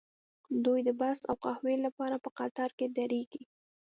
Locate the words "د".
0.87-0.89